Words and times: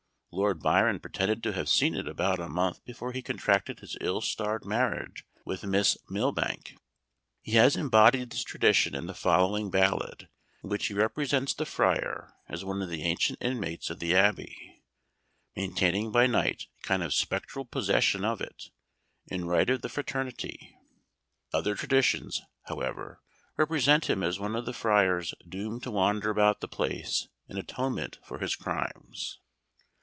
Lord 0.33 0.61
Byron 0.63 1.01
pretended 1.01 1.43
to 1.43 1.51
have 1.51 1.67
seen 1.67 1.93
it 1.93 2.07
about 2.07 2.39
a 2.39 2.47
month 2.47 2.85
before 2.85 3.11
he 3.11 3.21
contracted 3.21 3.81
his 3.81 3.97
ill 3.99 4.21
starred 4.21 4.63
marriage 4.63 5.25
with 5.43 5.65
Miss 5.65 5.97
Milbanke. 6.09 6.77
He 7.41 7.55
has 7.55 7.75
embodied 7.75 8.29
this 8.29 8.45
tradition 8.45 8.95
in 8.95 9.07
the 9.07 9.13
following 9.13 9.69
ballad, 9.69 10.29
in 10.63 10.69
which 10.69 10.87
he 10.87 10.93
represents 10.93 11.53
the 11.53 11.65
friar 11.65 12.31
as 12.47 12.63
one 12.63 12.81
of 12.81 12.87
the 12.87 13.03
ancient 13.03 13.39
inmates 13.41 13.89
of 13.89 13.99
the 13.99 14.15
Abbey, 14.15 14.81
maintaining 15.53 16.13
by 16.13 16.27
night 16.27 16.67
a 16.81 16.87
kind 16.87 17.03
of 17.03 17.13
spectral 17.13 17.65
possession 17.65 18.23
of 18.23 18.39
it, 18.39 18.69
in 19.27 19.43
right 19.43 19.69
of 19.69 19.81
the 19.81 19.89
fraternity. 19.89 20.77
Other 21.53 21.75
traditions, 21.75 22.41
however, 22.67 23.21
represent 23.57 24.09
him 24.09 24.23
as 24.23 24.39
one 24.39 24.55
of 24.55 24.65
the 24.65 24.71
friars 24.71 25.33
doomed 25.45 25.83
to 25.83 25.91
wander 25.91 26.29
about 26.29 26.61
the 26.61 26.69
place 26.69 27.27
in 27.49 27.57
atonement 27.57 28.17
for 28.23 28.39
his 28.39 28.55
crimes. 28.55 29.37